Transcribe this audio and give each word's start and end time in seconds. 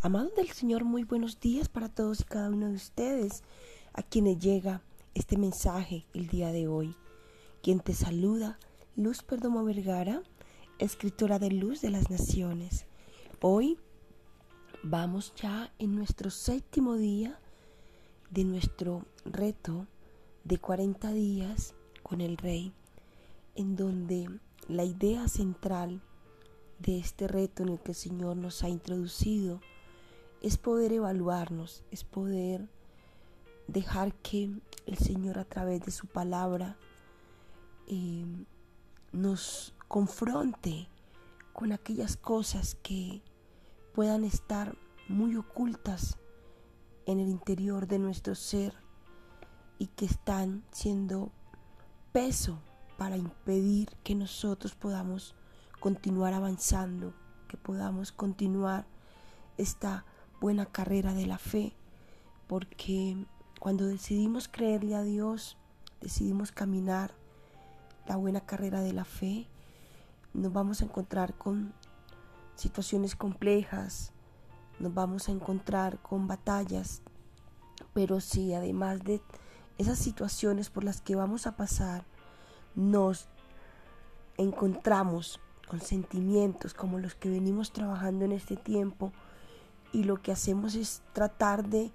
Amados 0.00 0.32
del 0.36 0.48
Señor, 0.50 0.84
muy 0.84 1.02
buenos 1.02 1.40
días 1.40 1.68
para 1.68 1.88
todos 1.88 2.20
y 2.20 2.24
cada 2.24 2.50
uno 2.50 2.68
de 2.68 2.76
ustedes, 2.76 3.42
a 3.92 4.04
quienes 4.04 4.38
llega 4.38 4.80
este 5.14 5.36
mensaje 5.36 6.06
el 6.14 6.28
día 6.28 6.52
de 6.52 6.68
hoy. 6.68 6.94
Quien 7.64 7.80
te 7.80 7.94
saluda, 7.94 8.60
Luz 8.94 9.24
Perdomo 9.24 9.64
Vergara, 9.64 10.22
escritora 10.78 11.40
de 11.40 11.50
Luz 11.50 11.80
de 11.80 11.90
las 11.90 12.10
Naciones. 12.10 12.86
Hoy 13.40 13.76
vamos 14.84 15.32
ya 15.34 15.72
en 15.80 15.96
nuestro 15.96 16.30
séptimo 16.30 16.94
día 16.94 17.40
de 18.30 18.44
nuestro 18.44 19.04
reto 19.24 19.88
de 20.44 20.58
40 20.58 21.12
días 21.12 21.74
con 22.04 22.20
el 22.20 22.36
Rey, 22.36 22.72
en 23.56 23.74
donde 23.74 24.30
la 24.68 24.84
idea 24.84 25.26
central 25.26 26.00
de 26.78 26.98
este 26.98 27.26
reto 27.26 27.64
en 27.64 27.70
el 27.70 27.80
que 27.80 27.90
el 27.90 27.96
Señor 27.96 28.36
nos 28.36 28.62
ha 28.62 28.68
introducido 28.68 29.60
es 30.42 30.58
poder 30.58 30.92
evaluarnos, 30.92 31.82
es 31.90 32.04
poder 32.04 32.68
dejar 33.66 34.14
que 34.14 34.50
el 34.86 34.98
Señor 34.98 35.38
a 35.38 35.44
través 35.44 35.82
de 35.82 35.90
su 35.90 36.06
palabra 36.06 36.76
eh, 37.86 38.24
nos 39.12 39.74
confronte 39.88 40.88
con 41.52 41.72
aquellas 41.72 42.16
cosas 42.16 42.76
que 42.82 43.22
puedan 43.94 44.24
estar 44.24 44.76
muy 45.08 45.36
ocultas 45.36 46.18
en 47.06 47.20
el 47.20 47.28
interior 47.28 47.86
de 47.86 47.98
nuestro 47.98 48.34
ser 48.34 48.74
y 49.78 49.86
que 49.88 50.04
están 50.04 50.62
siendo 50.70 51.32
peso 52.12 52.60
para 52.96 53.16
impedir 53.16 53.88
que 54.04 54.14
nosotros 54.14 54.74
podamos 54.74 55.34
continuar 55.80 56.34
avanzando, 56.34 57.14
que 57.48 57.56
podamos 57.56 58.12
continuar 58.12 58.86
esta 59.56 60.04
buena 60.40 60.66
carrera 60.66 61.14
de 61.14 61.26
la 61.26 61.38
fe, 61.38 61.72
porque 62.46 63.16
cuando 63.60 63.86
decidimos 63.86 64.48
creerle 64.48 64.94
a 64.94 65.02
Dios, 65.02 65.56
decidimos 66.00 66.52
caminar 66.52 67.12
la 68.06 68.16
buena 68.16 68.40
carrera 68.40 68.80
de 68.80 68.92
la 68.92 69.04
fe, 69.04 69.46
nos 70.32 70.52
vamos 70.52 70.80
a 70.80 70.84
encontrar 70.84 71.34
con 71.34 71.72
situaciones 72.54 73.16
complejas, 73.16 74.12
nos 74.78 74.94
vamos 74.94 75.28
a 75.28 75.32
encontrar 75.32 75.98
con 75.98 76.26
batallas, 76.26 77.02
pero 77.92 78.20
si 78.20 78.54
además 78.54 79.02
de 79.04 79.20
esas 79.76 79.98
situaciones 79.98 80.70
por 80.70 80.84
las 80.84 81.00
que 81.00 81.16
vamos 81.16 81.46
a 81.46 81.56
pasar, 81.56 82.04
nos 82.74 83.28
encontramos 84.36 85.40
con 85.68 85.80
sentimientos 85.80 86.74
como 86.74 86.98
los 86.98 87.14
que 87.14 87.28
venimos 87.28 87.72
trabajando 87.72 88.24
en 88.24 88.32
este 88.32 88.56
tiempo, 88.56 89.12
y 89.92 90.04
lo 90.04 90.20
que 90.20 90.32
hacemos 90.32 90.74
es 90.74 91.02
tratar 91.12 91.68
de, 91.68 91.90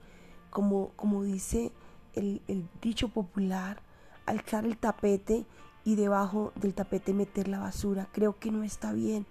como, 0.50 0.92
como 0.96 1.24
dice 1.24 1.72
el, 2.14 2.42
dicho 2.82 3.10
popular, 3.10 3.82
alzar 4.26 4.66
el 4.66 4.78
tapete 4.78 5.46
y 5.84 5.96
debajo 5.96 6.54
del 6.56 6.74
tapete 6.74 7.14
meter 7.14 7.48
la 7.48 7.60
basura. 7.60 8.08
Creo 8.12 8.40
que 8.40 8.52
no 8.52 8.64
está 8.64 8.94
bien 8.94 9.26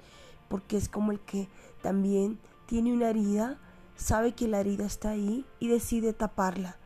porque 0.49 0.77
es 0.77 0.89
como 0.89 1.13
el 1.13 1.21
que 1.21 1.49
también 1.81 2.39
tiene 2.67 2.93
una 2.93 3.11
herida, 3.11 3.59
sabe 3.97 4.33
que 4.33 4.49
la 4.49 4.61
herida 4.61 4.85
está 4.85 5.11
ahí 5.11 5.47
y 5.59 5.69
decide 5.69 6.13
taparla. 6.13 6.77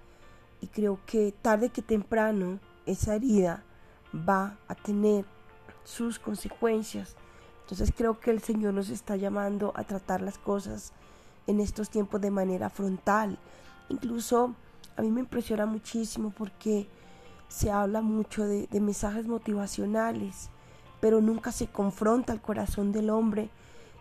Y 0.60 0.68
creo 0.68 1.00
que 1.06 1.34
tarde 1.42 1.70
que 1.70 1.82
temprano 1.82 2.60
esa 2.86 3.14
herida 3.14 3.64
va 4.14 4.58
a 4.68 4.74
tener 4.74 5.24
sus 5.84 6.18
consecuencias. 6.18 7.16
Entonces 7.62 7.92
creo 7.96 8.20
que 8.20 8.30
el 8.30 8.40
Señor 8.40 8.74
nos 8.74 8.88
está 8.88 9.16
llamando 9.16 9.72
a 9.74 9.84
tratar 9.84 10.20
las 10.20 10.38
cosas 10.38 10.92
en 11.46 11.60
estos 11.60 11.90
tiempos 11.90 12.20
de 12.20 12.30
manera 12.30 12.70
frontal. 12.70 13.38
Incluso 13.88 14.54
a 14.96 15.02
mí 15.02 15.10
me 15.10 15.20
impresiona 15.20 15.66
muchísimo 15.66 16.30
porque 16.30 16.88
se 17.48 17.70
habla 17.70 18.00
mucho 18.00 18.44
de, 18.44 18.68
mensajes 18.80 19.26
motivacionales, 19.26 20.50
pero 21.00 21.20
nunca 21.20 21.52
se 21.52 21.66
confronta 21.68 22.32
el 22.32 22.40
corazón 22.40 22.92
del 22.92 23.10
hombre. 23.10 23.50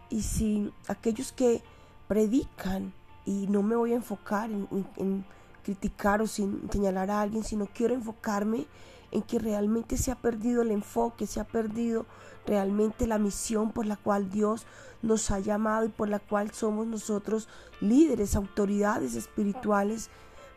Y 0.10 0.22
si 0.22 0.72
aquellos 0.88 1.32
que 1.32 1.62
predican, 2.08 2.94
y 3.26 3.48
no 3.48 3.64
me 3.64 3.76
voy 3.76 3.94
a 3.94 3.96
enfocar 3.96 4.52
en, 4.52 4.68
en 4.98 5.26
criticar 5.64 6.22
o 6.22 6.28
sin 6.28 6.70
señalar 6.72 7.10
a 7.10 7.22
alguien, 7.22 7.44
sino 7.44 7.66
quiero 7.66 7.96
enfocarme 7.96 8.68
en 9.16 9.22
que 9.22 9.40
realmente 9.40 9.96
se 9.96 10.12
ha 10.12 10.16
perdido 10.16 10.62
el 10.62 10.72
enfoque, 10.72 11.26
se 11.26 11.40
ha 11.40 11.46
perdido 11.46 12.06
realmente 12.46 13.08
la 13.08 13.18
misión 13.18 13.72
por 13.72 13.86
la 13.86 13.96
cual 13.96 14.30
Dios 14.30 14.68
nos 15.02 15.32
ha 15.32 15.40
llamado 15.40 15.86
y 15.86 15.90
por 15.90 16.10
la 16.10 16.20
cual 16.20 16.52
somos 16.52 16.86
nosotros 16.86 17.48
líderes, 17.80 18.36
autoridades 18.36 19.16
espirituales 19.16 20.10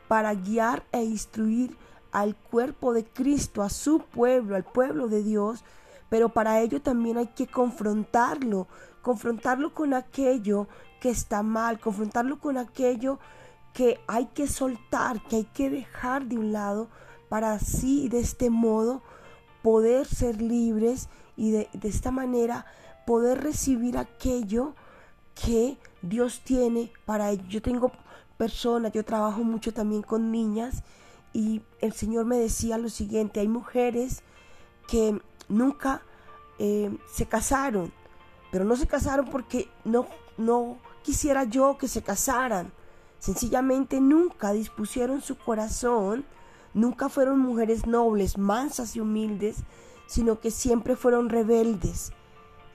para 0.08 0.34
guiar 0.34 0.84
e 0.90 1.04
instruir 1.04 1.76
al 2.10 2.34
cuerpo 2.34 2.92
de 2.92 3.04
Cristo, 3.04 3.62
a 3.62 3.70
su 3.70 4.00
pueblo, 4.00 4.56
al 4.56 4.64
pueblo 4.64 5.06
de 5.06 5.22
Dios, 5.22 5.62
pero 6.08 6.30
para 6.30 6.60
ello 6.60 6.82
también 6.82 7.16
hay 7.16 7.28
que 7.28 7.46
confrontarlo, 7.46 8.66
confrontarlo 9.02 9.72
con 9.72 9.94
aquello 9.94 10.66
que 11.00 11.10
está 11.10 11.44
mal, 11.44 11.78
confrontarlo 11.78 12.40
con 12.40 12.56
aquello 12.56 13.20
que 13.72 14.00
hay 14.08 14.26
que 14.26 14.48
soltar, 14.48 15.22
que 15.22 15.36
hay 15.36 15.44
que 15.44 15.70
dejar 15.70 16.26
de 16.26 16.38
un 16.38 16.50
lado 16.50 16.88
para 17.28 17.52
así 17.52 18.08
de 18.08 18.20
este 18.20 18.50
modo 18.50 19.02
poder 19.62 20.06
ser 20.06 20.40
libres 20.40 21.08
y 21.36 21.50
de, 21.50 21.68
esta 21.82 22.10
manera 22.10 22.66
poder 23.06 23.42
recibir 23.42 23.96
aquello 23.96 24.74
que 25.34 25.78
Dios 26.02 26.42
tiene 26.44 26.92
para 27.04 27.30
ellos. 27.30 27.46
Yo 27.48 27.62
tengo 27.62 27.92
personas, 28.36 28.92
yo 28.92 29.04
trabajo 29.04 29.42
mucho 29.44 29.72
también 29.72 30.02
con 30.02 30.30
niñas 30.30 30.82
y 31.32 31.62
el 31.80 31.92
Señor 31.92 32.24
me 32.24 32.38
decía 32.38 32.78
lo 32.78 32.88
siguiente, 32.88 33.40
hay 33.40 33.48
mujeres 33.48 34.22
que 34.86 35.20
nunca 35.48 36.02
eh, 36.58 36.96
se 37.12 37.26
casaron, 37.26 37.92
pero 38.50 38.64
no 38.64 38.76
se 38.76 38.86
casaron 38.86 39.26
porque 39.26 39.68
no, 39.84 40.06
no 40.36 40.78
quisiera 41.02 41.44
yo 41.44 41.78
que 41.78 41.88
se 41.88 42.02
casaran, 42.02 42.72
sencillamente 43.18 44.00
nunca 44.00 44.52
dispusieron 44.52 45.20
su 45.20 45.36
corazón, 45.36 46.24
nunca 46.74 47.08
fueron 47.08 47.38
mujeres 47.38 47.86
nobles, 47.86 48.38
mansas 48.38 48.96
y 48.96 49.00
humildes, 49.00 49.58
sino 50.06 50.40
que 50.40 50.50
siempre 50.50 50.96
fueron 50.96 51.28
rebeldes. 51.28 52.12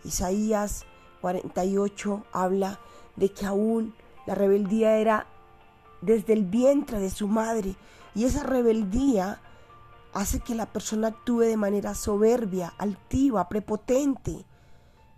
Isaías 0.03 0.85
48 1.21 2.25
habla 2.31 2.79
de 3.15 3.31
que 3.31 3.45
aún 3.45 3.95
la 4.25 4.35
rebeldía 4.35 4.97
era 4.97 5.27
desde 6.01 6.33
el 6.33 6.43
vientre 6.43 6.99
de 6.99 7.09
su 7.09 7.27
madre 7.27 7.75
y 8.15 8.25
esa 8.25 8.43
rebeldía 8.43 9.41
hace 10.13 10.39
que 10.39 10.55
la 10.55 10.67
persona 10.67 11.07
actúe 11.07 11.39
de 11.39 11.57
manera 11.57 11.95
soberbia, 11.95 12.73
altiva, 12.77 13.49
prepotente, 13.49 14.45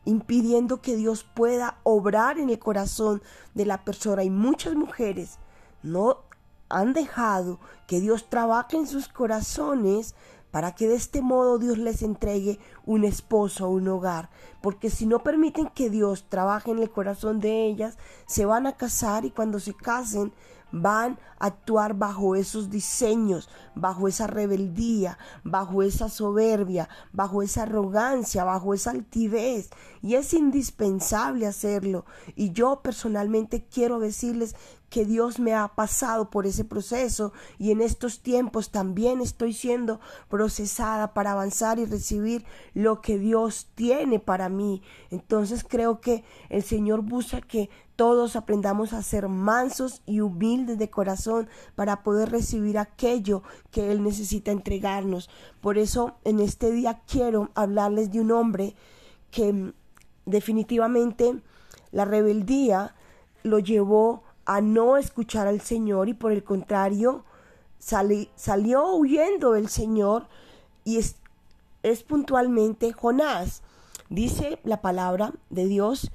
impidiendo 0.06 0.82
que 0.82 0.96
Dios 0.96 1.26
pueda 1.36 1.80
obrar 1.84 2.40
en 2.40 2.50
el 2.50 2.60
corazón 2.60 3.22
de 3.54 3.66
la 3.66 3.84
persona. 3.84 4.24
Y 4.24 4.30
muchas 4.30 4.76
mujeres 4.76 5.40
no 5.84 6.20
han 6.70 6.94
dejado 6.94 7.60
que 7.88 8.00
Dios 8.00 8.30
trabaje 8.30 8.78
en 8.78 8.88
sus 8.88 9.08
corazones 9.08 10.16
para 10.52 10.74
que 10.74 10.88
de 10.88 10.96
este 10.96 11.22
modo 11.22 11.60
Dios 11.60 11.78
les 11.78 12.02
entregue 12.02 12.60
un 12.86 13.04
esposo 13.04 13.68
o 13.68 13.72
un 13.72 13.90
hogar, 13.90 14.30
porque 14.62 14.90
si 14.90 15.06
no 15.06 15.20
permiten 15.20 15.68
que 15.68 15.90
Dios 15.90 16.28
trabaje 16.30 16.72
en 16.72 16.80
el 16.80 16.90
corazón 16.90 17.42
de 17.42 17.66
ellas, 17.66 17.98
se 18.26 18.46
van 18.46 18.66
a 18.66 18.78
casar 18.78 19.26
y 19.26 19.32
cuando 19.32 19.60
se 19.60 19.74
casen 19.74 20.32
van 20.76 21.18
a 21.40 21.48
actuar 21.48 21.94
bajo 21.94 22.36
esos 22.36 22.70
diseños, 22.70 23.50
bajo 23.76 24.10
esa 24.10 24.28
rebeldía, 24.28 25.18
bajo 25.44 25.84
esa 25.84 26.10
soberbia, 26.10 26.90
bajo 27.14 27.42
esa 27.42 27.64
arrogancia, 27.64 28.44
bajo 28.44 28.74
esa 28.74 28.92
altivez. 28.92 29.70
Y 30.02 30.16
es 30.16 30.34
indispensable 30.34 31.48
hacerlo. 31.48 32.06
Y 32.36 32.52
yo 32.52 32.82
personalmente 32.82 33.66
quiero 33.66 34.00
decirles 34.00 34.56
que 34.90 35.06
Dios 35.06 35.40
me 35.40 35.54
ha 35.54 35.68
pasado 35.70 36.30
por 36.30 36.46
ese 36.46 36.64
proceso 36.64 37.34
y 37.58 37.72
en 37.72 37.82
estos 37.82 38.22
tiempos 38.22 38.72
también 38.72 39.20
estoy 39.20 39.52
siendo 39.54 40.00
procesada 40.30 41.14
para 41.14 41.32
avanzar 41.32 41.80
y 41.80 41.86
recibir 41.86 42.46
lo 42.74 43.02
que 43.02 43.18
Dios 43.18 43.68
tiene 43.76 44.20
para 44.20 44.48
mí. 44.48 44.82
Entonces 45.10 45.66
creo 45.68 46.00
que 46.00 46.24
el 46.50 46.64
Señor 46.64 47.02
busca 47.02 47.42
que 47.42 47.70
todos 47.96 48.36
aprendamos 48.36 48.94
a 48.94 49.02
ser 49.02 49.30
mansos 49.30 50.02
y 50.06 50.20
humildes 50.20 50.78
de 50.78 50.90
corazón 50.90 51.48
para 51.76 52.04
poder 52.04 52.30
recibir 52.30 52.78
aquello 52.78 53.44
que 53.72 53.92
Él 53.92 54.04
necesita 54.04 54.52
entregarnos. 54.52 55.30
Por 55.62 55.78
eso 55.78 56.16
en 56.24 56.40
este 56.40 56.72
día 56.72 57.02
quiero 57.08 57.52
hablarles 57.56 58.12
de 58.12 58.22
un 58.22 58.32
hombre 58.32 58.76
que 59.32 59.54
mm, 59.54 59.74
definitivamente 60.26 61.42
la 61.92 62.06
rebeldía 62.06 62.96
lo 63.44 63.60
llevó 63.60 64.24
a 64.46 64.62
no 64.62 64.98
escuchar 64.98 65.48
al 65.48 65.62
Señor 65.62 66.10
y 66.10 66.14
por 66.14 66.32
el 66.32 66.44
contrario 66.44 67.24
salió 67.80 68.96
huyendo 68.96 69.52
del 69.54 69.70
Señor 69.70 70.28
y 70.84 70.98
es, 70.98 71.16
es 71.84 72.04
puntualmente 72.04 72.94
Jonás. 72.94 73.62
Dice 74.10 74.60
la 74.64 74.82
palabra 74.82 75.34
de 75.50 75.66
Dios 75.66 76.12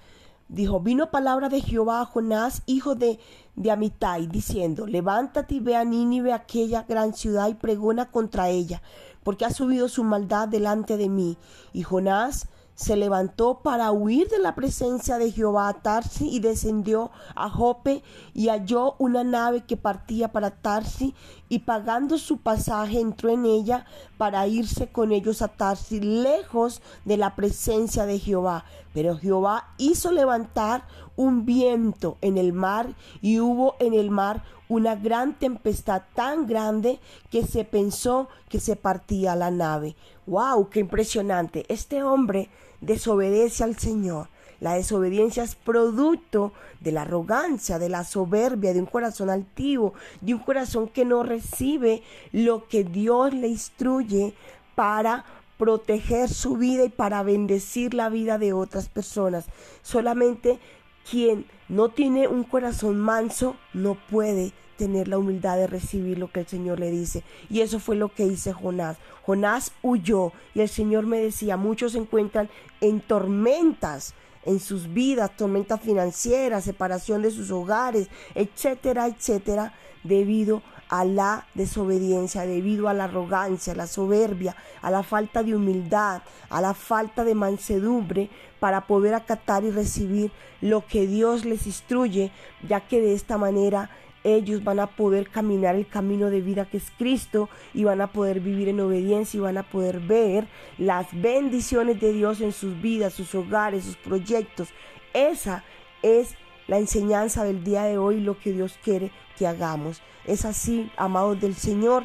dijo, 0.51 0.81
vino 0.81 1.11
palabra 1.11 1.49
de 1.49 1.61
Jehová 1.61 2.01
a 2.01 2.07
Jonás, 2.07 2.63
hijo 2.67 2.95
de, 2.95 3.19
de 3.55 3.71
Amitai, 3.71 4.27
diciendo, 4.27 4.87
levántate 4.87 5.55
y 5.55 5.61
ve 5.61 5.77
a 5.77 5.85
Nínive, 5.85 6.33
aquella 6.33 6.83
gran 6.83 7.15
ciudad, 7.15 7.49
y 7.49 7.55
pregona 7.55 8.11
contra 8.11 8.49
ella, 8.49 8.83
porque 9.23 9.45
ha 9.45 9.51
subido 9.51 9.89
su 9.89 10.03
maldad 10.03 10.49
delante 10.49 10.97
de 10.97 11.09
mí. 11.09 11.39
Y 11.73 11.85
Jonás 11.85 12.49
se 12.81 12.97
levantó 12.97 13.61
para 13.63 13.93
huir 13.93 14.29
de 14.29 14.39
la 14.39 14.55
presencia 14.55 15.19
de 15.19 15.31
Jehová 15.31 15.69
a 15.69 15.83
Tarsi 15.83 16.31
y 16.31 16.41
descendió 16.41 17.11
a 17.35 17.51
Jope 17.51 18.03
y 18.33 18.49
halló 18.49 18.95
una 18.99 19.23
nave 19.23 19.67
que 19.67 19.77
partía 19.77 20.33
para 20.33 20.51
Tarsi 20.51 21.15
y 21.51 21.59
pagando 21.59 22.17
su 22.17 22.39
pasaje 22.39 22.99
entró 22.99 23.29
en 23.29 23.45
ella 23.45 23.85
para 24.17 24.47
irse 24.47 24.91
con 24.91 25.13
ellos 25.13 25.43
a 25.43 25.49
Tarsi 25.49 26.01
lejos 26.01 26.81
de 27.05 27.19
la 27.19 27.37
presencia 27.37 28.07
de 28.07 28.19
Jehová. 28.19 28.65
Pero 28.95 29.19
Jehová 29.19 29.75
hizo 29.77 30.11
levantar 30.11 30.87
un 31.17 31.45
viento 31.45 32.17
en 32.23 32.39
el 32.39 32.55
mar 32.55 32.95
y 33.21 33.41
hubo 33.41 33.77
en 33.79 33.93
el 33.93 34.11
mar 34.11 34.43
una 34.71 34.95
gran 34.95 35.35
tempestad 35.35 36.03
tan 36.15 36.47
grande 36.47 37.01
que 37.29 37.45
se 37.45 37.65
pensó 37.65 38.29
que 38.49 38.61
se 38.61 38.77
partía 38.77 39.35
la 39.35 39.51
nave. 39.51 39.97
¡Wow! 40.27 40.71
¡Qué 40.71 40.79
impresionante! 40.79 41.67
Este 41.69 42.05
hombre 42.05 42.49
desobedece 42.81 43.65
al 43.65 43.77
Señor. 43.77 44.29
La 44.61 44.75
desobediencia 44.75 45.43
es 45.43 45.57
producto 45.57 46.53
de 46.79 46.93
la 46.93 47.03
arrogancia, 47.03 47.81
de 47.81 47.89
la 47.89 48.05
soberbia, 48.05 48.73
de 48.73 48.79
un 48.79 48.87
corazón 48.87 49.29
altivo, 49.29 49.93
de 50.21 50.35
un 50.35 50.41
corazón 50.41 50.87
que 50.87 51.05
no 51.05 51.25
recibe 51.25 52.05
lo 52.31 52.69
que 52.69 52.85
Dios 52.85 53.35
le 53.35 53.49
instruye 53.49 54.35
para 54.77 55.25
proteger 55.59 56.29
su 56.29 56.57
vida 56.57 56.85
y 56.85 56.91
para 56.91 57.25
bendecir 57.25 57.93
la 57.93 58.09
vida 58.09 58.39
de 58.39 58.53
otras 58.53 58.89
personas. 58.89 59.47
Solamente 59.83 60.61
quien 61.09 61.47
no 61.69 61.91
tiene 61.91 62.29
un 62.29 62.45
corazón 62.45 62.99
manso 62.99 63.57
no 63.73 63.95
puede 63.95 64.53
tener 64.77 65.09
la 65.09 65.19
humildad 65.19 65.57
de 65.57 65.67
recibir 65.67 66.19
lo 66.19 66.33
que 66.33 66.41
el 66.41 66.47
Señor 66.47 66.81
le 66.81 66.91
dice. 66.91 67.23
Y 67.51 67.61
eso 67.61 67.79
fue 67.79 67.97
lo 67.97 68.09
que 68.09 68.25
hice 68.25 68.53
Jonás. 68.53 68.97
Jonás 69.27 69.73
huyó 69.83 70.33
y 70.55 70.61
el 70.61 70.69
Señor 70.69 71.07
me 71.07 71.19
decía, 71.19 71.57
muchos 71.57 71.93
se 71.93 71.99
encuentran 71.99 72.49
en 72.81 73.01
tormentas 73.01 74.15
en 74.45 74.59
sus 74.59 74.93
vidas, 74.93 75.37
tormentas 75.37 75.81
financieras, 75.83 76.65
separación 76.65 77.23
de 77.23 77.31
sus 77.31 77.51
hogares, 77.51 78.09
etcétera, 78.35 79.07
etcétera, 79.07 79.75
debido 80.03 80.63
a 80.91 81.05
la 81.05 81.47
desobediencia, 81.55 82.45
debido 82.45 82.89
a 82.89 82.95
la 82.95 83.05
arrogancia, 83.05 83.73
a 83.73 83.77
la 83.77 83.87
soberbia, 83.87 84.57
a 84.83 84.91
la 84.91 85.05
falta 85.05 85.45
de 85.45 85.55
humildad, 85.55 86.23
a 86.51 86.61
la 86.61 86.75
falta 86.75 87.25
de 87.25 87.37
mansedumbre 87.37 88.29
para 88.59 88.83
poder 88.83 89.15
acatar 89.15 89.63
y 89.63 89.71
recibir 89.71 90.33
lo 90.61 90.85
que 90.85 91.07
Dios 91.07 91.45
les 91.45 91.67
instruye, 91.67 92.33
ya 92.69 92.81
que 92.81 93.01
de 93.01 93.15
esta 93.15 93.39
manera 93.39 93.89
ellos 94.25 94.65
van 94.65 94.81
a 94.81 94.89
poder 94.89 95.31
caminar 95.31 95.77
el 95.77 95.87
camino 95.87 96.29
de 96.29 96.41
vida 96.41 96.67
que 96.67 96.77
es 96.77 96.91
Cristo 96.99 97.49
y 97.73 97.85
van 97.85 98.01
a 98.01 98.09
poder 98.09 98.41
vivir 98.41 98.69
en 98.69 98.81
obediencia 98.81 99.39
y 99.39 99.41
van 99.41 99.59
a 99.59 99.63
poder 99.63 100.01
ver 100.01 100.47
las 100.77 101.07
bendiciones 101.13 102.01
de 102.01 102.13
Dios 102.13 102.41
en 102.41 102.53
sus 102.53 102.81
vidas, 102.83 103.15
sus 103.15 103.33
hogares, 103.35 103.85
sus 103.85 103.97
proyectos. 103.97 104.69
Esa 105.15 105.63
es 106.03 106.35
la 106.71 106.79
enseñanza 106.79 107.43
del 107.43 107.65
día 107.65 107.83
de 107.83 107.99
hoy, 107.99 108.21
lo 108.21 108.39
que 108.39 108.53
Dios 108.53 108.79
quiere 108.85 109.11
que 109.37 109.49
hagamos. 109.49 110.01
Es 110.25 110.45
así, 110.45 110.89
amados 110.97 111.41
del 111.41 111.57
Señor 111.57 112.05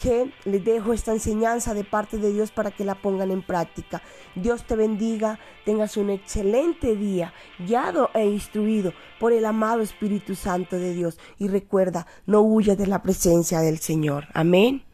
que 0.00 0.32
les 0.46 0.64
dejo 0.64 0.92
esta 0.92 1.12
enseñanza 1.12 1.74
de 1.74 1.84
parte 1.84 2.18
de 2.18 2.32
Dios 2.32 2.50
para 2.50 2.72
que 2.72 2.84
la 2.84 2.96
pongan 2.96 3.30
en 3.30 3.42
práctica. 3.42 4.02
Dios 4.34 4.64
te 4.64 4.74
bendiga, 4.74 5.38
tengas 5.64 5.96
un 5.96 6.10
excelente 6.10 6.96
día, 6.96 7.32
guiado 7.58 8.10
e 8.14 8.24
instruido 8.26 8.94
por 9.20 9.32
el 9.32 9.44
amado 9.44 9.80
Espíritu 9.80 10.34
Santo 10.34 10.76
de 10.76 10.92
Dios. 10.92 11.18
Y 11.38 11.46
recuerda, 11.46 12.06
no 12.26 12.40
huyas 12.40 12.78
de 12.78 12.88
la 12.88 13.02
presencia 13.02 13.60
del 13.60 13.78
Señor. 13.78 14.26
Amén. 14.32 14.89